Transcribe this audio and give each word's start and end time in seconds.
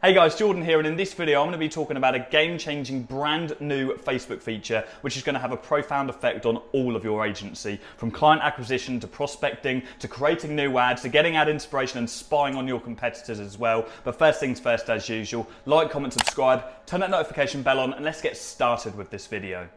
Hey 0.00 0.14
guys, 0.14 0.36
Jordan 0.36 0.62
here, 0.62 0.78
and 0.78 0.86
in 0.86 0.96
this 0.96 1.12
video, 1.12 1.40
I'm 1.40 1.48
going 1.48 1.54
to 1.54 1.58
be 1.58 1.68
talking 1.68 1.96
about 1.96 2.14
a 2.14 2.20
game 2.20 2.56
changing, 2.56 3.02
brand 3.02 3.56
new 3.58 3.94
Facebook 3.94 4.40
feature 4.40 4.84
which 5.00 5.16
is 5.16 5.24
going 5.24 5.34
to 5.34 5.40
have 5.40 5.50
a 5.50 5.56
profound 5.56 6.08
effect 6.08 6.46
on 6.46 6.58
all 6.70 6.94
of 6.94 7.02
your 7.02 7.26
agency 7.26 7.80
from 7.96 8.12
client 8.12 8.40
acquisition 8.40 9.00
to 9.00 9.08
prospecting 9.08 9.82
to 9.98 10.06
creating 10.06 10.54
new 10.54 10.78
ads 10.78 11.02
to 11.02 11.08
getting 11.08 11.34
ad 11.34 11.48
inspiration 11.48 11.98
and 11.98 12.08
spying 12.08 12.54
on 12.54 12.68
your 12.68 12.78
competitors 12.80 13.40
as 13.40 13.58
well. 13.58 13.88
But 14.04 14.16
first 14.16 14.38
things 14.38 14.60
first, 14.60 14.88
as 14.88 15.08
usual, 15.08 15.48
like, 15.66 15.90
comment, 15.90 16.12
subscribe, 16.12 16.62
turn 16.86 17.00
that 17.00 17.10
notification 17.10 17.62
bell 17.62 17.80
on, 17.80 17.92
and 17.92 18.04
let's 18.04 18.22
get 18.22 18.36
started 18.36 18.96
with 18.96 19.10
this 19.10 19.26
video. 19.26 19.68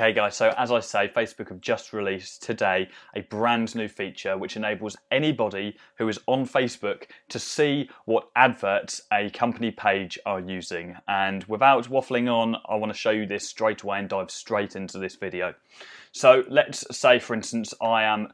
Okay, 0.00 0.12
guys, 0.12 0.36
so 0.36 0.54
as 0.56 0.70
I 0.70 0.78
say, 0.78 1.08
Facebook 1.08 1.48
have 1.48 1.60
just 1.60 1.92
released 1.92 2.40
today 2.40 2.88
a 3.16 3.22
brand 3.22 3.74
new 3.74 3.88
feature 3.88 4.38
which 4.38 4.54
enables 4.54 4.96
anybody 5.10 5.76
who 5.96 6.06
is 6.06 6.20
on 6.28 6.46
Facebook 6.46 7.06
to 7.30 7.40
see 7.40 7.90
what 8.04 8.28
adverts 8.36 9.02
a 9.12 9.28
company 9.30 9.72
page 9.72 10.16
are 10.24 10.38
using. 10.38 10.94
And 11.08 11.42
without 11.46 11.88
waffling 11.90 12.32
on, 12.32 12.58
I 12.68 12.76
want 12.76 12.92
to 12.92 12.96
show 12.96 13.10
you 13.10 13.26
this 13.26 13.48
straight 13.48 13.82
away 13.82 13.98
and 13.98 14.08
dive 14.08 14.30
straight 14.30 14.76
into 14.76 15.00
this 15.00 15.16
video. 15.16 15.52
So 16.12 16.44
let's 16.48 16.84
say, 16.96 17.18
for 17.18 17.34
instance, 17.34 17.74
I 17.82 18.04
am 18.04 18.28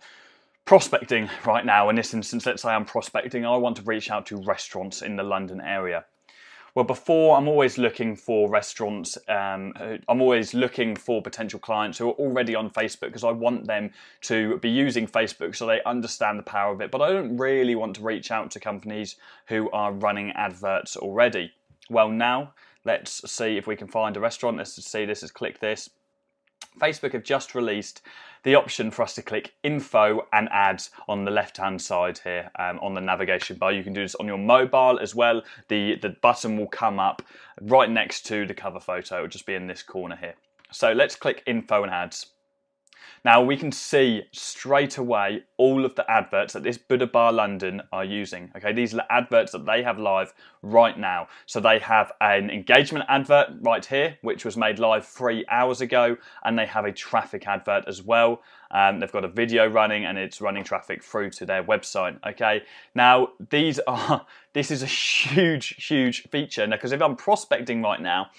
prospecting 0.66 1.30
right 1.46 1.64
now. 1.64 1.88
In 1.88 1.96
this 1.96 2.12
instance, 2.12 2.44
let's 2.44 2.60
say 2.60 2.72
I'm 2.72 2.84
prospecting, 2.84 3.46
I 3.46 3.56
want 3.56 3.76
to 3.76 3.82
reach 3.84 4.10
out 4.10 4.26
to 4.26 4.36
restaurants 4.36 5.00
in 5.00 5.16
the 5.16 5.22
London 5.22 5.62
area. 5.62 6.04
Well, 6.74 6.84
before 6.84 7.36
I'm 7.36 7.46
always 7.46 7.78
looking 7.78 8.16
for 8.16 8.50
restaurants. 8.50 9.16
Um, 9.28 9.72
I'm 10.08 10.20
always 10.20 10.54
looking 10.54 10.96
for 10.96 11.22
potential 11.22 11.60
clients 11.60 11.98
who 11.98 12.08
are 12.08 12.14
already 12.14 12.56
on 12.56 12.68
Facebook 12.68 13.08
because 13.08 13.22
I 13.22 13.30
want 13.30 13.66
them 13.68 13.92
to 14.22 14.58
be 14.58 14.70
using 14.70 15.06
Facebook 15.06 15.54
so 15.54 15.66
they 15.66 15.80
understand 15.86 16.36
the 16.36 16.42
power 16.42 16.72
of 16.72 16.80
it. 16.80 16.90
But 16.90 17.00
I 17.00 17.12
don't 17.12 17.36
really 17.36 17.76
want 17.76 17.94
to 17.96 18.02
reach 18.02 18.32
out 18.32 18.50
to 18.52 18.60
companies 18.60 19.14
who 19.46 19.70
are 19.70 19.92
running 19.92 20.32
adverts 20.32 20.96
already. 20.96 21.52
Well, 21.90 22.08
now 22.08 22.54
let's 22.84 23.30
see 23.30 23.56
if 23.56 23.68
we 23.68 23.76
can 23.76 23.86
find 23.86 24.16
a 24.16 24.20
restaurant. 24.20 24.56
Let's 24.56 24.74
see 24.84 25.04
this. 25.04 25.22
Let's 25.22 25.30
click 25.30 25.60
this. 25.60 25.90
Facebook 26.78 27.12
have 27.12 27.24
just 27.24 27.54
released 27.54 28.02
the 28.42 28.54
option 28.54 28.90
for 28.90 29.02
us 29.02 29.14
to 29.14 29.22
click 29.22 29.54
info 29.62 30.26
and 30.32 30.48
ads 30.50 30.90
on 31.08 31.24
the 31.24 31.30
left 31.30 31.56
hand 31.56 31.80
side 31.80 32.18
here 32.18 32.50
um, 32.58 32.78
on 32.80 32.94
the 32.94 33.00
navigation 33.00 33.56
bar. 33.56 33.72
You 33.72 33.82
can 33.82 33.92
do 33.92 34.02
this 34.02 34.14
on 34.16 34.26
your 34.26 34.38
mobile 34.38 34.98
as 35.00 35.14
well. 35.14 35.42
The, 35.68 35.96
the 35.96 36.10
button 36.10 36.58
will 36.58 36.68
come 36.68 36.98
up 36.98 37.22
right 37.62 37.90
next 37.90 38.26
to 38.26 38.46
the 38.46 38.54
cover 38.54 38.80
photo. 38.80 39.16
It'll 39.16 39.28
just 39.28 39.46
be 39.46 39.54
in 39.54 39.66
this 39.66 39.82
corner 39.82 40.16
here. 40.16 40.34
So 40.70 40.92
let's 40.92 41.16
click 41.16 41.42
info 41.46 41.84
and 41.84 41.92
ads. 41.92 42.26
Now 43.24 43.42
we 43.42 43.56
can 43.56 43.72
see 43.72 44.22
straight 44.32 44.98
away 44.98 45.44
all 45.56 45.84
of 45.84 45.94
the 45.94 46.08
adverts 46.10 46.52
that 46.52 46.62
this 46.62 46.78
Buddha 46.78 47.06
Bar 47.06 47.32
London 47.32 47.82
are 47.92 48.04
using. 48.04 48.50
Okay, 48.56 48.72
these 48.72 48.92
are 48.92 48.98
the 48.98 49.12
adverts 49.12 49.52
that 49.52 49.64
they 49.66 49.82
have 49.82 49.98
live 49.98 50.34
right 50.62 50.98
now. 50.98 51.28
So 51.46 51.60
they 51.60 51.78
have 51.78 52.12
an 52.20 52.50
engagement 52.50 53.04
advert 53.08 53.48
right 53.60 53.84
here, 53.84 54.18
which 54.22 54.44
was 54.44 54.56
made 54.56 54.78
live 54.78 55.06
three 55.06 55.44
hours 55.50 55.80
ago, 55.80 56.16
and 56.44 56.58
they 56.58 56.66
have 56.66 56.84
a 56.84 56.92
traffic 56.92 57.46
advert 57.46 57.84
as 57.86 58.02
well. 58.02 58.42
Um, 58.70 58.98
they've 58.98 59.12
got 59.12 59.24
a 59.24 59.28
video 59.28 59.68
running 59.68 60.04
and 60.04 60.18
it's 60.18 60.40
running 60.40 60.64
traffic 60.64 61.02
through 61.02 61.30
to 61.30 61.46
their 61.46 61.62
website. 61.62 62.18
Okay, 62.26 62.62
now 62.94 63.28
these 63.50 63.78
are 63.86 64.26
this 64.52 64.70
is 64.70 64.82
a 64.82 64.86
huge, 64.86 65.86
huge 65.86 66.28
feature. 66.28 66.66
Now, 66.66 66.76
because 66.76 66.92
if 66.92 67.00
I'm 67.00 67.16
prospecting 67.16 67.82
right 67.82 68.00
now, 68.00 68.30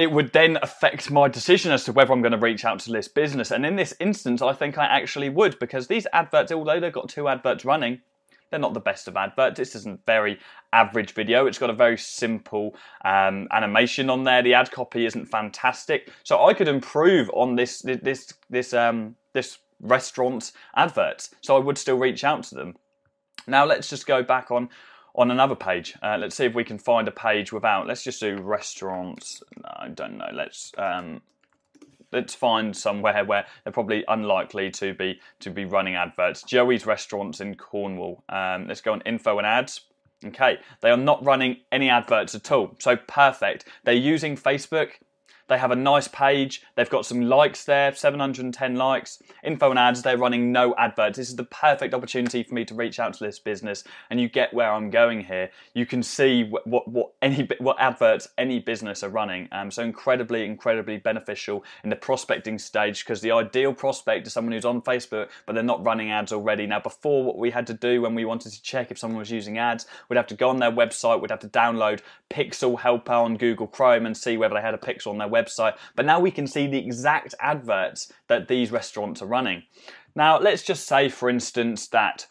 it 0.00 0.10
would 0.10 0.32
then 0.32 0.58
affect 0.62 1.10
my 1.10 1.28
decision 1.28 1.72
as 1.72 1.84
to 1.84 1.92
whether 1.92 2.12
I'm 2.12 2.22
going 2.22 2.32
to 2.32 2.38
reach 2.38 2.64
out 2.64 2.78
to 2.80 2.92
this 2.92 3.08
business. 3.08 3.50
And 3.50 3.64
in 3.66 3.76
this 3.76 3.94
instance, 4.00 4.42
I 4.42 4.52
think 4.52 4.78
I 4.78 4.84
actually 4.84 5.28
would 5.28 5.58
because 5.58 5.86
these 5.86 6.06
adverts, 6.12 6.52
although 6.52 6.80
they've 6.80 6.92
got 6.92 7.08
two 7.08 7.28
adverts 7.28 7.64
running, 7.64 8.00
they're 8.50 8.60
not 8.60 8.74
the 8.74 8.80
best 8.80 9.08
of 9.08 9.16
adverts. 9.16 9.58
This 9.58 9.74
isn't 9.76 10.04
very 10.06 10.38
average 10.72 11.14
video. 11.14 11.46
It's 11.46 11.58
got 11.58 11.70
a 11.70 11.74
very 11.74 11.96
simple 11.96 12.74
um, 13.04 13.46
animation 13.52 14.10
on 14.10 14.24
there. 14.24 14.42
The 14.42 14.54
ad 14.54 14.70
copy 14.70 15.06
isn't 15.06 15.26
fantastic, 15.26 16.10
so 16.24 16.44
I 16.44 16.54
could 16.54 16.68
improve 16.68 17.30
on 17.32 17.54
this 17.54 17.80
this 17.82 18.32
this 18.48 18.74
um, 18.74 19.14
this 19.32 19.58
restaurant's 19.80 20.52
adverts. 20.74 21.30
So 21.42 21.56
I 21.56 21.60
would 21.60 21.78
still 21.78 21.96
reach 21.96 22.24
out 22.24 22.42
to 22.44 22.56
them. 22.56 22.74
Now 23.46 23.64
let's 23.64 23.88
just 23.88 24.06
go 24.06 24.22
back 24.22 24.50
on 24.50 24.68
on 25.14 25.30
another 25.30 25.54
page. 25.54 25.94
Uh, 26.02 26.16
let's 26.18 26.36
see 26.36 26.44
if 26.44 26.54
we 26.54 26.64
can 26.64 26.78
find 26.78 27.08
a 27.08 27.12
page 27.12 27.52
without. 27.52 27.86
Let's 27.86 28.02
just 28.02 28.20
do 28.20 28.36
restaurants. 28.36 29.42
I 29.64 29.88
don't 29.88 30.18
know. 30.18 30.30
Let's 30.32 30.72
um, 30.78 31.22
let's 32.12 32.34
find 32.34 32.76
somewhere 32.76 33.24
where 33.24 33.46
they're 33.64 33.72
probably 33.72 34.04
unlikely 34.08 34.70
to 34.72 34.94
be 34.94 35.20
to 35.40 35.50
be 35.50 35.64
running 35.64 35.94
adverts. 35.94 36.42
Joey's 36.42 36.86
restaurants 36.86 37.40
in 37.40 37.56
Cornwall. 37.56 38.22
Um, 38.28 38.66
let's 38.66 38.80
go 38.80 38.92
on 38.92 39.02
info 39.02 39.38
and 39.38 39.46
ads. 39.46 39.82
Okay, 40.24 40.58
they 40.82 40.90
are 40.90 40.98
not 40.98 41.24
running 41.24 41.58
any 41.72 41.88
adverts 41.88 42.34
at 42.34 42.52
all. 42.52 42.76
So 42.78 42.96
perfect. 42.96 43.64
They're 43.84 43.94
using 43.94 44.36
Facebook 44.36 44.90
they 45.50 45.58
have 45.58 45.72
a 45.72 45.76
nice 45.76 46.06
page. 46.06 46.62
They've 46.76 46.88
got 46.88 47.04
some 47.04 47.22
likes 47.22 47.64
there, 47.64 47.92
710 47.92 48.76
likes. 48.76 49.20
Info 49.42 49.70
and 49.70 49.78
ads, 49.78 50.02
they're 50.02 50.16
running 50.16 50.52
no 50.52 50.76
adverts. 50.76 51.18
This 51.18 51.28
is 51.28 51.34
the 51.34 51.44
perfect 51.44 51.92
opportunity 51.92 52.44
for 52.44 52.54
me 52.54 52.64
to 52.64 52.74
reach 52.74 53.00
out 53.00 53.14
to 53.14 53.24
this 53.24 53.40
business 53.40 53.82
and 54.08 54.20
you 54.20 54.28
get 54.28 54.54
where 54.54 54.72
I'm 54.72 54.90
going 54.90 55.24
here. 55.24 55.50
You 55.74 55.86
can 55.86 56.04
see 56.04 56.44
what, 56.44 56.86
what, 56.86 57.10
any 57.20 57.48
what 57.58 57.80
adverts 57.80 58.28
any 58.38 58.60
business 58.60 59.02
are 59.02 59.08
running. 59.08 59.48
Um, 59.50 59.72
so 59.72 59.82
incredibly, 59.82 60.44
incredibly 60.44 60.98
beneficial 60.98 61.64
in 61.82 61.90
the 61.90 61.96
prospecting 61.96 62.56
stage 62.56 63.04
because 63.04 63.20
the 63.20 63.32
ideal 63.32 63.74
prospect 63.74 64.28
is 64.28 64.32
someone 64.32 64.52
who's 64.52 64.64
on 64.64 64.80
Facebook 64.82 65.30
but 65.46 65.54
they're 65.54 65.64
not 65.64 65.84
running 65.84 66.12
ads 66.12 66.32
already. 66.32 66.64
Now, 66.64 66.78
before 66.78 67.24
what 67.24 67.38
we 67.38 67.50
had 67.50 67.66
to 67.66 67.74
do 67.74 68.02
when 68.02 68.14
we 68.14 68.24
wanted 68.24 68.52
to 68.52 68.62
check 68.62 68.92
if 68.92 68.98
someone 68.98 69.18
was 69.18 69.32
using 69.32 69.58
ads, 69.58 69.86
we'd 70.08 70.16
have 70.16 70.28
to 70.28 70.36
go 70.36 70.48
on 70.48 70.60
their 70.60 70.70
website, 70.70 71.20
we'd 71.20 71.32
have 71.32 71.40
to 71.40 71.48
download 71.48 72.02
Pixel 72.30 72.78
Helper 72.78 73.12
on 73.12 73.36
Google 73.36 73.66
Chrome 73.66 74.06
and 74.06 74.16
see 74.16 74.36
whether 74.36 74.54
they 74.54 74.60
had 74.60 74.74
a 74.74 74.78
pixel 74.78 75.08
on 75.08 75.18
their 75.18 75.28
website 75.28 75.39
website, 75.40 75.76
but 75.96 76.06
now 76.06 76.20
we 76.20 76.30
can 76.30 76.46
see 76.46 76.66
the 76.66 76.78
exact 76.78 77.34
adverts 77.40 78.12
that 78.28 78.48
these 78.48 78.70
restaurants 78.70 79.22
are 79.22 79.26
running. 79.26 79.62
Now, 80.14 80.38
let's 80.38 80.62
just 80.62 80.86
say, 80.86 81.08
for 81.08 81.28
instance, 81.30 81.88
that 81.88 82.26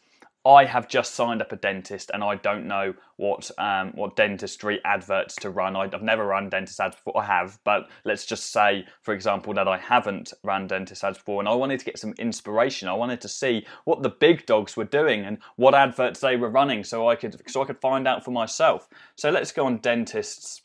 I 0.46 0.66
have 0.66 0.88
just 0.88 1.16
signed 1.16 1.42
up 1.42 1.52
a 1.52 1.58
dentist 1.58 2.12
and 2.14 2.24
I 2.24 2.36
don't 2.36 2.66
know 2.66 2.94
what 3.18 3.52
um, 3.58 3.92
what 3.94 4.16
dentistry 4.16 4.80
adverts 4.86 5.36
to 5.38 5.50
run. 5.50 5.75
I've 5.75 6.02
never 6.02 6.25
run 6.25 6.50
dentist 6.50 6.80
ads 6.80 6.96
before. 6.96 7.22
I 7.22 7.25
have, 7.25 7.59
but 7.66 7.90
let's 8.06 8.25
just 8.25 8.52
say, 8.52 8.86
for 9.02 9.14
example, 9.14 9.53
that 9.56 9.68
I 9.68 9.78
haven't 9.78 10.31
run 10.44 10.68
dentist 10.68 11.03
ads 11.03 11.18
before, 11.18 11.41
and 11.41 11.50
I 11.50 11.56
wanted 11.56 11.80
to 11.80 11.86
get 11.86 12.00
some 12.00 12.14
inspiration. 12.18 12.88
I 12.88 12.94
wanted 12.94 13.20
to 13.22 13.28
see 13.28 13.66
what 13.84 14.02
the 14.02 14.09
big 14.09 14.46
dogs 14.46 14.78
were 14.78 14.86
doing 14.86 15.26
and 15.26 15.40
what 15.58 15.76
adverts 15.76 16.22
they 16.22 16.38
were 16.38 16.50
running, 16.50 16.86
so 16.86 17.09
I 17.09 17.16
could 17.16 17.41
so 17.50 17.62
I 17.62 17.66
could 17.66 17.81
find 17.81 18.08
out 18.08 18.24
for 18.24 18.31
myself. 18.31 18.88
So 19.16 19.30
let's 19.30 19.52
go 19.52 19.66
on 19.66 19.80
dentists 19.80 20.62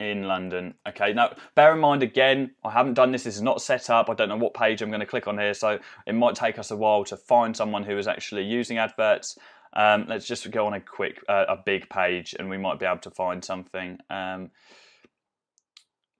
in 0.00 0.24
London. 0.24 0.74
Okay, 0.88 1.12
now 1.12 1.36
bear 1.54 1.74
in 1.74 1.78
mind 1.78 2.02
again, 2.02 2.52
I 2.64 2.70
haven't 2.70 2.94
done 2.94 3.12
this, 3.12 3.24
this 3.24 3.36
is 3.36 3.42
not 3.42 3.62
set 3.62 3.90
up. 3.90 4.08
I 4.08 4.14
don't 4.14 4.30
know 4.30 4.36
what 4.36 4.54
page 4.54 4.82
I'm 4.82 4.88
going 4.88 5.00
to 5.00 5.06
click 5.06 5.28
on 5.28 5.38
here, 5.38 5.54
so 5.54 5.78
it 6.06 6.14
might 6.14 6.34
take 6.34 6.58
us 6.58 6.70
a 6.70 6.76
while 6.76 7.04
to 7.04 7.16
find 7.16 7.56
someone 7.56 7.84
who 7.84 7.96
is 7.98 8.08
actually 8.08 8.44
using 8.44 8.78
adverts. 8.78 9.38
Um, 9.74 10.06
let's 10.08 10.26
just 10.26 10.50
go 10.50 10.66
on 10.66 10.74
a 10.74 10.80
quick, 10.80 11.22
uh, 11.28 11.44
a 11.48 11.56
big 11.64 11.88
page, 11.90 12.34
and 12.38 12.50
we 12.50 12.58
might 12.58 12.80
be 12.80 12.86
able 12.86 12.98
to 13.00 13.10
find 13.10 13.44
something. 13.44 13.98
Um, 14.08 14.50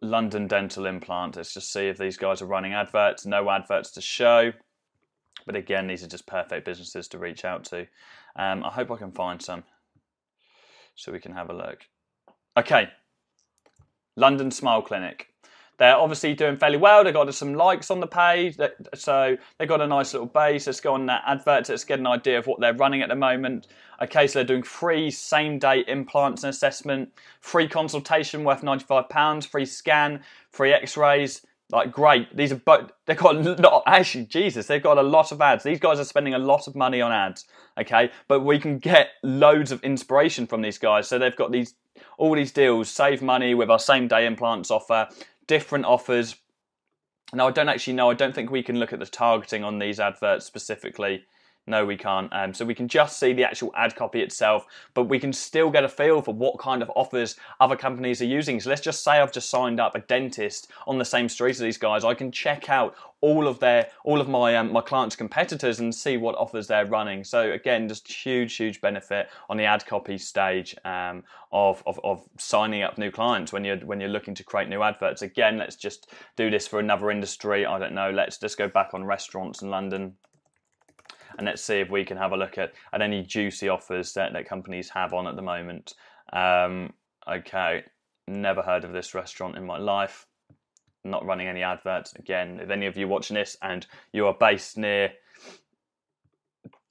London 0.02 0.46
Dental 0.46 0.86
Implant. 0.86 1.36
Let's 1.36 1.52
just 1.52 1.72
see 1.72 1.88
if 1.88 1.98
these 1.98 2.16
guys 2.16 2.40
are 2.42 2.46
running 2.46 2.74
adverts. 2.74 3.26
No 3.26 3.50
adverts 3.50 3.90
to 3.92 4.00
show. 4.00 4.52
But 5.46 5.56
again, 5.56 5.86
these 5.86 6.04
are 6.04 6.08
just 6.08 6.26
perfect 6.26 6.64
businesses 6.64 7.08
to 7.08 7.18
reach 7.18 7.44
out 7.44 7.64
to. 7.64 7.86
Um, 8.36 8.62
I 8.62 8.70
hope 8.70 8.90
I 8.90 8.96
can 8.96 9.10
find 9.10 9.42
some 9.42 9.64
so 10.94 11.12
we 11.12 11.18
can 11.18 11.32
have 11.32 11.50
a 11.50 11.54
look. 11.54 11.80
Okay, 12.56 12.88
London 14.20 14.50
Smile 14.50 14.82
Clinic. 14.82 15.26
They're 15.78 15.96
obviously 15.96 16.34
doing 16.34 16.58
fairly 16.58 16.76
well. 16.76 17.02
They've 17.02 17.14
got 17.14 17.34
some 17.34 17.54
likes 17.54 17.90
on 17.90 18.00
the 18.00 18.06
page, 18.06 18.58
so 18.94 19.38
they've 19.58 19.66
got 19.66 19.80
a 19.80 19.86
nice 19.86 20.12
little 20.12 20.28
base. 20.28 20.66
Let's 20.66 20.78
go 20.78 20.92
on 20.92 21.06
that 21.06 21.22
advert. 21.26 21.70
Let's 21.70 21.84
get 21.84 21.98
an 21.98 22.06
idea 22.06 22.38
of 22.38 22.46
what 22.46 22.60
they're 22.60 22.74
running 22.74 23.00
at 23.00 23.08
the 23.08 23.14
moment. 23.14 23.66
Okay, 24.02 24.26
so 24.26 24.40
they're 24.40 24.44
doing 24.44 24.62
free 24.62 25.10
same 25.10 25.58
day 25.58 25.82
implants 25.88 26.44
and 26.44 26.50
assessment, 26.50 27.10
free 27.40 27.66
consultation 27.66 28.44
worth 28.44 28.60
£95, 28.60 29.46
free 29.46 29.64
scan, 29.64 30.20
free 30.50 30.74
x 30.74 30.98
rays. 30.98 31.46
Like, 31.72 31.92
great. 31.92 32.36
These 32.36 32.52
are 32.52 32.56
both, 32.56 32.90
they've 33.06 33.16
got 33.16 33.36
a 33.36 33.54
lot, 33.54 33.84
actually, 33.86 34.26
Jesus, 34.26 34.66
they've 34.66 34.82
got 34.82 34.98
a 34.98 35.02
lot 35.02 35.32
of 35.32 35.40
ads. 35.40 35.64
These 35.64 35.80
guys 35.80 35.98
are 35.98 36.04
spending 36.04 36.34
a 36.34 36.38
lot 36.38 36.66
of 36.66 36.74
money 36.74 37.00
on 37.00 37.12
ads, 37.12 37.46
okay? 37.78 38.10
But 38.28 38.40
we 38.40 38.58
can 38.58 38.78
get 38.78 39.10
loads 39.22 39.70
of 39.70 39.82
inspiration 39.82 40.46
from 40.46 40.62
these 40.62 40.78
guys. 40.78 41.08
So 41.08 41.18
they've 41.18 41.36
got 41.36 41.52
these 41.52 41.74
all 42.18 42.34
these 42.34 42.52
deals, 42.52 42.90
save 42.90 43.22
money 43.22 43.54
with 43.54 43.70
our 43.70 43.78
same 43.78 44.08
day 44.08 44.26
implants 44.26 44.70
offer, 44.70 45.08
different 45.46 45.84
offers. 45.84 46.36
Now, 47.32 47.48
I 47.48 47.50
don't 47.50 47.68
actually 47.68 47.94
know, 47.94 48.10
I 48.10 48.14
don't 48.14 48.34
think 48.34 48.50
we 48.50 48.62
can 48.62 48.78
look 48.78 48.92
at 48.92 48.98
the 48.98 49.06
targeting 49.06 49.64
on 49.64 49.78
these 49.78 50.00
adverts 50.00 50.46
specifically. 50.46 51.24
No, 51.66 51.84
we 51.84 51.96
can't. 51.96 52.32
Um, 52.32 52.52
so 52.52 52.64
we 52.64 52.74
can 52.74 52.88
just 52.88 53.18
see 53.20 53.32
the 53.32 53.44
actual 53.44 53.70
ad 53.76 53.94
copy 53.94 54.20
itself, 54.22 54.66
but 54.94 55.04
we 55.04 55.18
can 55.18 55.32
still 55.32 55.70
get 55.70 55.84
a 55.84 55.88
feel 55.88 56.22
for 56.22 56.34
what 56.34 56.58
kind 56.58 56.82
of 56.82 56.90
offers 56.96 57.36
other 57.60 57.76
companies 57.76 58.20
are 58.20 58.26
using. 58.26 58.58
So 58.60 58.70
let's 58.70 58.80
just 58.80 59.04
say 59.04 59.12
I've 59.12 59.32
just 59.32 59.50
signed 59.50 59.78
up 59.78 59.94
a 59.94 60.00
dentist 60.00 60.70
on 60.86 60.98
the 60.98 61.04
same 61.04 61.28
street 61.28 61.50
as 61.50 61.58
these 61.58 61.78
guys. 61.78 62.02
I 62.02 62.14
can 62.14 62.32
check 62.32 62.68
out 62.70 62.96
all 63.20 63.46
of 63.46 63.58
their 63.60 63.88
all 64.04 64.20
of 64.20 64.28
my 64.28 64.56
um, 64.56 64.72
my 64.72 64.80
clients' 64.80 65.14
competitors 65.14 65.78
and 65.78 65.94
see 65.94 66.16
what 66.16 66.34
offers 66.36 66.66
they're 66.66 66.86
running. 66.86 67.22
So 67.22 67.52
again, 67.52 67.86
just 67.86 68.10
huge 68.10 68.56
huge 68.56 68.80
benefit 68.80 69.28
on 69.48 69.56
the 69.56 69.64
ad 69.64 69.84
copy 69.86 70.16
stage 70.16 70.74
um, 70.84 71.22
of, 71.52 71.82
of 71.86 72.00
of 72.02 72.26
signing 72.38 72.82
up 72.82 72.96
new 72.96 73.10
clients 73.10 73.52
when 73.52 73.64
you're 73.64 73.76
when 73.78 74.00
you're 74.00 74.08
looking 74.08 74.34
to 74.36 74.44
create 74.44 74.68
new 74.68 74.82
adverts. 74.82 75.22
Again, 75.22 75.58
let's 75.58 75.76
just 75.76 76.10
do 76.36 76.50
this 76.50 76.66
for 76.66 76.80
another 76.80 77.10
industry. 77.10 77.66
I 77.66 77.78
don't 77.78 77.94
know. 77.94 78.10
Let's 78.10 78.38
just 78.38 78.56
go 78.56 78.66
back 78.66 78.94
on 78.94 79.04
restaurants 79.04 79.60
in 79.60 79.70
London 79.70 80.16
and 81.38 81.46
let's 81.46 81.62
see 81.62 81.80
if 81.80 81.90
we 81.90 82.04
can 82.04 82.16
have 82.16 82.32
a 82.32 82.36
look 82.36 82.58
at, 82.58 82.72
at 82.92 83.02
any 83.02 83.22
juicy 83.22 83.68
offers 83.68 84.12
that, 84.14 84.32
that 84.32 84.48
companies 84.48 84.90
have 84.90 85.12
on 85.12 85.26
at 85.26 85.36
the 85.36 85.42
moment. 85.42 85.94
Um, 86.32 86.92
okay, 87.28 87.84
never 88.26 88.62
heard 88.62 88.84
of 88.84 88.92
this 88.92 89.14
restaurant 89.14 89.56
in 89.56 89.64
my 89.64 89.78
life. 89.78 90.26
Not 91.04 91.24
running 91.24 91.48
any 91.48 91.62
adverts. 91.62 92.12
Again, 92.14 92.60
if 92.60 92.70
any 92.70 92.86
of 92.86 92.96
you 92.96 93.08
watching 93.08 93.34
this 93.34 93.56
and 93.62 93.86
you 94.12 94.26
are 94.26 94.36
based 94.38 94.76
near 94.76 95.12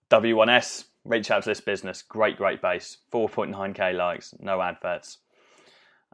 W1S, 0.10 0.86
reach 1.06 1.30
out 1.30 1.44
to 1.44 1.50
this 1.50 1.62
business. 1.62 2.02
Great, 2.02 2.38
great 2.38 2.62
base. 2.62 2.98
4.9k 3.14 3.96
likes, 3.96 4.34
no 4.40 4.62
adverts. 4.62 5.20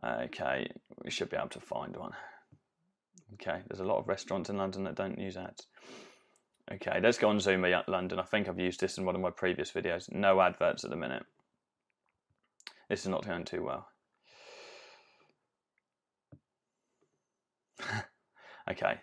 Okay, 0.04 0.69
we 1.04 1.10
should 1.10 1.30
be 1.30 1.38
able 1.38 1.50
to 1.50 1.60
find 1.60 1.95
one. 1.95 2.12
Okay, 3.33 3.62
there's 3.68 3.80
a 3.80 3.86
lot 3.86 4.00
of 4.00 4.07
restaurants 4.07 4.50
in 4.50 4.57
London 4.57 4.83
that 4.83 4.95
don't 4.95 5.18
use 5.18 5.38
ads. 5.38 5.68
Okay, 6.71 7.00
let's 7.01 7.19
go 7.19 7.29
on 7.29 7.39
Zuma 7.39 7.83
London. 7.88 8.19
I 8.19 8.23
think 8.23 8.50
I've 8.50 8.59
used 8.59 8.79
this 8.79 8.97
in 8.97 9.06
one 9.06 9.13
of 9.15 9.21
my 9.21 9.29
previous 9.29 9.71
videos. 9.71 10.12
No 10.12 10.41
adverts 10.41 10.83
at 10.83 10.89
the 10.89 10.95
minute. 10.95 11.23
This 12.89 13.01
is 13.01 13.07
not 13.07 13.25
going 13.25 13.45
too 13.45 13.63
well. 13.63 13.88
okay. 18.69 19.00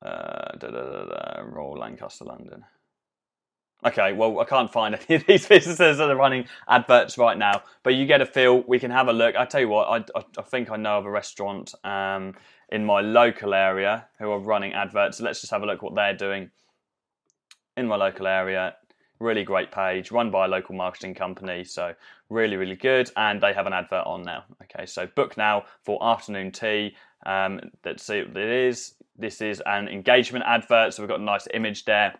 Uh, 0.00 0.56
da, 0.58 0.68
da, 0.70 0.82
da, 0.82 1.04
da, 1.04 1.42
Royal 1.42 1.78
Lancaster, 1.78 2.24
London. 2.24 2.64
Okay, 3.86 4.12
well, 4.12 4.40
I 4.40 4.44
can't 4.44 4.72
find 4.72 4.98
any 5.08 5.16
of 5.16 5.26
these 5.26 5.46
businesses 5.46 5.98
that 5.98 6.10
are 6.10 6.16
running 6.16 6.46
adverts 6.68 7.16
right 7.16 7.38
now, 7.38 7.62
but 7.82 7.94
you 7.94 8.06
get 8.06 8.20
a 8.20 8.26
feel. 8.26 8.62
We 8.66 8.78
can 8.78 8.90
have 8.90 9.08
a 9.08 9.12
look. 9.12 9.36
I 9.36 9.44
tell 9.44 9.60
you 9.60 9.68
what, 9.68 9.88
I, 9.88 10.18
I, 10.18 10.24
I 10.38 10.42
think 10.42 10.70
I 10.70 10.76
know 10.76 10.98
of 10.98 11.06
a 11.06 11.10
restaurant 11.10 11.74
um, 11.84 12.34
in 12.70 12.84
my 12.84 13.00
local 13.00 13.54
area 13.54 14.06
who 14.18 14.30
are 14.30 14.40
running 14.40 14.72
adverts. 14.72 15.18
So 15.18 15.24
let's 15.24 15.40
just 15.40 15.52
have 15.52 15.62
a 15.62 15.66
look 15.66 15.82
what 15.82 15.94
they're 15.94 16.16
doing 16.16 16.50
in 17.76 17.86
my 17.86 17.96
local 17.96 18.26
area. 18.26 18.74
Really 19.20 19.44
great 19.44 19.72
page, 19.72 20.10
run 20.10 20.30
by 20.30 20.44
a 20.44 20.48
local 20.48 20.74
marketing 20.74 21.14
company. 21.14 21.64
So 21.64 21.94
really, 22.30 22.56
really 22.56 22.76
good. 22.76 23.10
And 23.16 23.40
they 23.40 23.52
have 23.52 23.66
an 23.66 23.72
advert 23.72 24.06
on 24.06 24.22
now. 24.22 24.44
Okay, 24.64 24.86
so 24.86 25.06
book 25.06 25.36
now 25.36 25.64
for 25.84 25.98
afternoon 26.02 26.50
tea. 26.50 26.96
Um, 27.26 27.60
let's 27.84 28.04
see 28.04 28.22
what 28.22 28.36
it 28.36 28.48
is. 28.48 28.94
This 29.16 29.40
is 29.40 29.62
an 29.66 29.88
engagement 29.88 30.44
advert. 30.46 30.94
So 30.94 31.02
we've 31.02 31.08
got 31.08 31.20
a 31.20 31.24
nice 31.24 31.48
image 31.52 31.84
there 31.84 32.14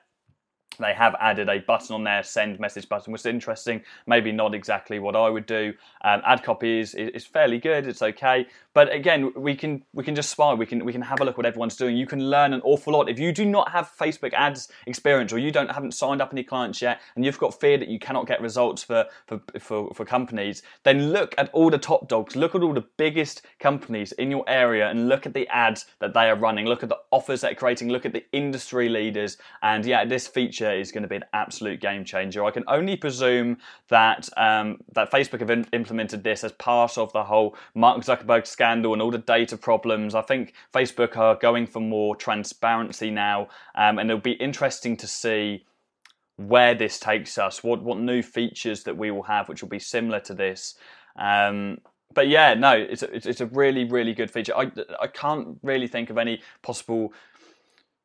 they 0.85 0.95
have 0.95 1.15
added 1.21 1.49
a 1.49 1.59
button 1.61 1.95
on 1.95 2.05
there, 2.05 2.23
send 2.23 2.59
message 2.61 2.89
button, 2.89 3.13
which 3.13 3.23
is 3.23 3.27
interesting. 3.27 3.83
Maybe 4.07 4.33
not 4.33 4.55
exactly 4.55 4.99
what 4.99 5.17
I 5.17 5.29
would 5.29 5.47
do. 5.47 5.73
Um, 6.03 6.23
ad 6.25 6.43
copy 6.43 6.81
is, 6.81 6.95
is 6.95 7.27
fairly 7.27 7.59
good. 7.59 7.87
It's 7.87 8.03
okay, 8.03 8.47
but 8.79 8.95
again, 8.95 9.33
we 9.35 9.57
can 9.57 9.83
we 9.93 10.05
can 10.05 10.15
just 10.15 10.31
spy. 10.31 10.55
We 10.55 10.65
can 10.65 10.85
we 10.85 10.93
can 10.93 11.03
have 11.03 11.21
a 11.21 11.25
look 11.25 11.33
at 11.33 11.39
what 11.39 11.47
everyone's 11.47 11.75
doing. 11.75 11.97
You 11.97 12.07
can 12.07 12.31
learn 12.31 12.53
an 12.53 12.61
awful 12.63 12.93
lot 12.93 13.09
if 13.09 13.19
you 13.19 13.33
do 13.33 13.45
not 13.45 13.73
have 13.73 13.91
Facebook 13.99 14.33
ads 14.35 14.69
experience 14.87 15.33
or 15.33 15.39
you 15.39 15.51
don't 15.51 15.69
haven't 15.69 15.95
signed 15.95 16.23
up 16.23 16.29
any 16.31 16.45
clients 16.45 16.81
yet, 16.81 17.01
and 17.17 17.25
you've 17.25 17.41
got 17.41 17.59
fear 17.59 17.77
that 17.77 17.89
you 17.89 17.99
cannot 17.99 18.29
get 18.29 18.41
results 18.41 18.85
for 18.85 19.07
for 19.27 19.41
for, 19.59 19.93
for 19.95 20.05
companies. 20.05 20.63
Then 20.85 21.11
look 21.11 21.35
at 21.39 21.51
all 21.53 21.71
the 21.71 21.79
top 21.79 22.07
dogs. 22.07 22.37
Look 22.37 22.55
at 22.55 22.63
all 22.63 22.73
the 22.73 22.85
biggest 22.99 23.43
companies 23.59 24.13
in 24.13 24.31
your 24.31 24.45
area 24.47 24.89
and 24.89 25.09
look 25.09 25.27
at 25.27 25.35
the 25.35 25.49
ads 25.49 25.87
that 25.99 26.15
they 26.15 26.31
are 26.31 26.37
running. 26.37 26.67
Look 26.67 26.85
at 26.85 26.89
the 26.89 26.99
offers 27.11 27.41
they're 27.41 27.57
creating. 27.57 27.89
Look 27.89 28.07
at 28.07 28.13
the 28.13 28.25
industry 28.31 28.89
leaders. 28.89 29.39
And 29.63 29.85
yeah, 29.85 30.05
this 30.05 30.29
feature 30.29 30.73
is 30.73 30.93
going 30.93 31.03
to 31.03 31.09
be 31.09 31.17
an 31.17 31.25
absolute 31.33 31.81
game 31.81 32.05
changer. 32.05 32.45
I 32.45 32.53
can 32.53 32.63
only 32.69 32.95
presume 32.95 33.59
that 33.89 34.29
um, 34.37 34.79
that 34.93 35.11
Facebook 35.11 35.41
have 35.41 35.51
in- 35.51 35.67
implemented 35.73 36.23
this 36.23 36.45
as 36.45 36.53
part 36.53 36.97
of 36.97 37.13
the 37.13 37.25
whole 37.25 37.57
Mark 37.75 38.03
Zuckerberg 38.03 38.47
scandal 38.69 38.93
and 38.93 39.03
all 39.03 39.11
the 39.11 39.19
data 39.19 39.57
problems. 39.57 40.15
I 40.15 40.23
think 40.23 40.53
Facebook 40.75 41.17
are 41.17 41.37
going 41.37 41.67
for 41.67 41.81
more 41.81 42.17
transparency 42.17 43.11
now, 43.11 43.49
um, 43.75 43.99
and 43.99 44.11
it'll 44.11 44.21
be 44.21 44.33
interesting 44.33 44.97
to 44.99 45.07
see 45.07 45.65
where 46.37 46.75
this 46.75 46.99
takes 46.99 47.39
us. 47.39 47.65
What 47.65 47.83
what 47.83 47.99
new 47.99 48.23
features 48.23 48.85
that 48.85 48.97
we 48.97 49.11
will 49.11 49.25
have, 49.25 49.49
which 49.49 49.63
will 49.63 49.71
be 49.71 49.79
similar 49.79 50.21
to 50.21 50.35
this. 50.35 50.75
Um, 51.17 51.79
but 52.15 52.29
yeah, 52.29 52.55
no, 52.55 52.73
it's 52.73 53.03
a, 53.03 53.15
it's 53.15 53.41
a 53.41 53.47
really, 53.47 53.85
really 53.85 54.15
good 54.15 54.31
feature. 54.31 54.57
I, 54.57 54.71
I 55.01 55.07
can't 55.09 55.59
really 55.63 55.89
think 55.89 56.11
of 56.11 56.19
any 56.19 56.41
possible 56.63 57.13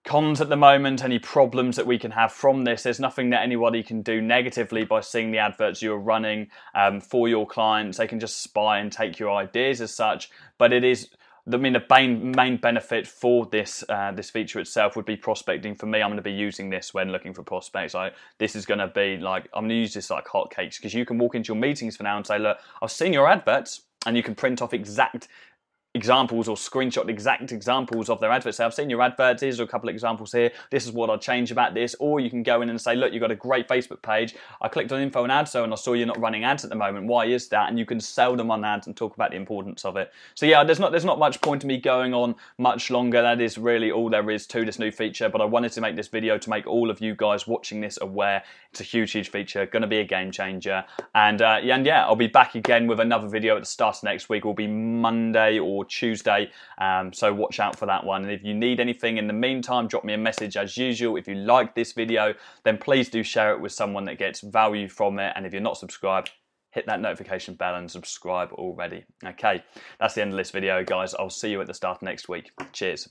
cons 0.04 0.42
at 0.42 0.50
the 0.50 0.58
moment, 0.58 1.04
any 1.04 1.18
problems 1.18 1.76
that 1.78 1.88
we 1.88 1.98
can 1.98 2.12
have 2.12 2.32
from 2.32 2.64
this. 2.64 2.84
There's 2.84 3.00
nothing 3.00 3.30
that 3.30 3.42
anybody 3.42 3.84
can 3.84 4.02
do 4.02 4.22
negatively 4.22 4.84
by 4.84 5.02
seeing 5.02 5.32
the 5.32 5.38
adverts 5.38 5.82
you're 5.82 5.98
running 5.98 6.50
um, 6.76 7.00
for 7.00 7.28
your 7.28 7.48
clients. 7.48 7.98
They 7.98 8.08
can 8.08 8.20
just 8.20 8.42
spy 8.42 8.80
and 8.80 8.92
take 8.92 9.18
your 9.18 9.32
ideas 9.32 9.80
as 9.80 9.94
such. 9.94 10.30
But 10.58 10.74
it 10.74 10.84
is, 10.84 11.10
I 11.52 11.56
mean, 11.58 11.74
the 11.74 11.84
main 11.90 12.32
main 12.32 12.58
benefit 12.58 13.08
for 13.08 13.46
this 13.46 13.84
uh, 13.88 14.12
this 14.12 14.30
feature 14.30 14.60
itself 14.60 14.96
would 14.96 15.06
be 15.06 15.16
prospecting. 15.16 15.74
For 15.76 15.86
me, 15.86 16.02
I'm 16.02 16.10
going 16.10 16.18
to 16.18 16.22
be 16.22 16.32
using 16.32 16.70
this 16.70 16.94
when 16.94 17.12
looking 17.12 17.34
for 17.34 17.44
prospects. 17.44 17.96
I, 17.96 18.12
this 18.40 18.56
is 18.56 18.66
going 18.66 18.80
to 18.80 18.88
be 18.88 19.18
like 19.18 19.48
I'm 19.54 19.64
going 19.64 19.70
to 19.70 19.76
use 19.76 19.94
this 19.94 20.10
like 20.10 20.26
hotcakes 20.26 20.78
because 20.78 20.94
you 20.94 21.06
can 21.06 21.18
walk 21.18 21.36
into 21.36 21.54
your 21.54 21.62
meetings 21.62 21.96
for 21.96 22.04
now 22.04 22.18
and 22.18 22.28
say, 22.28 22.40
look, 22.40 22.58
I've 22.82 22.92
seen 22.92 23.14
your 23.14 23.28
adverts. 23.28 23.82
And 24.06 24.18
you 24.18 24.24
can 24.24 24.36
print 24.36 24.62
off 24.62 24.74
exact 24.74 25.30
examples 25.96 26.48
or 26.48 26.56
screenshot 26.56 27.08
exact 27.08 27.52
examples 27.52 28.10
of 28.10 28.20
their 28.20 28.32
adverts. 28.32 28.58
Say, 28.58 28.66
I've 28.66 28.74
seen 28.74 28.90
your 28.90 29.02
adverts, 29.02 29.42
here's 29.42 29.60
a 29.60 29.68
couple 29.68 29.90
of 29.90 29.94
examples 29.94 30.32
here. 30.32 30.52
This 30.72 30.86
is 30.86 30.92
what 30.92 31.10
I'd 31.10 31.22
change 31.22 31.52
about 31.52 31.74
this. 31.74 31.96
Or 32.00 32.20
you 32.20 32.30
can 32.30 32.44
go 32.44 32.62
in 32.62 32.70
and 32.70 32.82
say, 32.82 32.96
look, 32.96 33.14
you've 33.14 33.22
got 33.22 33.32
a 33.32 33.36
great 33.36 33.68
Facebook 33.68 34.02
page. 34.02 34.36
I 34.62 34.68
clicked 34.68 34.92
on 34.92 35.02
info 35.02 35.24
and 35.24 35.32
ads, 35.32 35.52
so 35.52 35.64
and 35.64 35.72
I 35.72 35.76
saw 35.76 35.94
you're 35.94 36.08
not 36.08 36.20
running 36.20 36.44
ads 36.44 36.64
at 36.64 36.70
the 36.70 36.76
moment. 36.76 37.08
Why 37.08 37.26
is 37.26 37.48
that? 37.50 37.70
And 37.70 37.78
you 37.78 37.86
can 37.86 38.00
sell 38.00 38.36
them 38.36 38.50
on 38.50 38.66
ads 38.66 38.88
and 38.88 38.96
talk 38.96 39.14
about 39.16 39.32
the 39.32 39.38
importance 39.38 39.86
of 39.86 39.98
it. 39.98 40.12
So 40.34 40.46
yeah, 40.46 40.64
there's 40.64 40.80
not 40.80 40.92
there's 40.92 41.06
not 41.06 41.20
much 41.20 41.42
point 41.42 41.64
in 41.64 41.68
me 41.68 41.78
going 41.78 42.14
on 42.14 42.36
much 42.58 42.90
longer. 42.90 43.22
That 43.22 43.40
is 43.40 43.58
really 43.58 43.92
all 43.92 44.10
there 44.10 44.30
is 44.32 44.48
to 44.48 44.66
this 44.66 44.80
new 44.80 44.92
feature. 44.92 45.30
But 45.30 45.42
I 45.42 45.46
wanted 45.46 45.72
to 45.74 45.82
make 45.82 45.96
this 45.96 46.08
video 46.08 46.38
to 46.38 46.50
make 46.50 46.66
all 46.66 46.90
of 46.90 47.02
you 47.02 47.16
guys 47.16 47.48
watching 47.48 47.82
this 47.82 48.00
aware. 48.02 48.44
It's 48.72 48.82
a 48.82 48.84
huge, 48.84 49.12
huge 49.12 49.30
feature, 49.30 49.66
gonna 49.68 49.88
be 49.88 50.00
a 50.00 50.04
game 50.04 50.32
changer. 50.32 50.84
And 51.14 51.42
uh, 51.42 51.60
and 51.64 51.86
yeah, 51.86 52.06
I'll 52.06 52.16
be 52.16 52.28
back 52.28 52.56
again 52.56 52.88
with 52.88 53.00
another 53.00 53.28
video 53.28 53.56
at 53.56 53.62
the 53.62 53.68
start 53.68 53.98
of 53.98 54.04
next 54.04 54.30
week. 54.30 54.46
Will 54.46 54.54
be 54.54 54.68
Monday 54.68 55.60
or 55.60 55.83
Tuesday. 55.86 56.52
Um, 56.78 57.14
so 57.14 57.34
watch 57.34 57.60
out 57.60 57.78
for 57.78 57.86
that 57.86 58.04
one. 58.06 58.24
And 58.24 58.32
if 58.32 58.44
you 58.44 58.54
need 58.54 58.80
anything 58.80 59.18
in 59.18 59.28
the 59.28 59.34
meantime, 59.34 59.88
drop 59.88 60.04
me 60.04 60.14
a 60.14 60.18
message 60.18 60.58
as 60.58 60.78
usual. 60.78 61.18
If 61.18 61.28
you 61.28 61.36
like 61.36 61.76
this 61.76 61.94
video, 61.94 62.34
then 62.64 62.78
please 62.78 63.10
do 63.10 63.24
share 63.24 63.54
it 63.54 63.62
with 63.62 63.72
someone 63.72 64.06
that 64.06 64.18
gets 64.18 64.42
value 64.42 64.88
from 64.88 65.20
it. 65.20 65.34
And 65.36 65.46
if 65.46 65.54
you're 65.54 65.62
not 65.62 65.78
subscribed, 65.78 66.32
hit 66.72 66.86
that 66.88 67.00
notification 67.00 67.56
bell 67.56 67.76
and 67.76 67.90
subscribe 67.90 68.52
already. 68.54 69.06
Okay, 69.24 69.64
that's 70.00 70.16
the 70.16 70.22
end 70.22 70.32
of 70.32 70.38
this 70.38 70.52
video, 70.52 70.84
guys. 70.84 71.14
I'll 71.14 71.30
see 71.30 71.52
you 71.52 71.62
at 71.62 71.68
the 71.68 71.74
start 71.74 72.02
next 72.02 72.28
week. 72.28 72.52
Cheers. 72.72 73.10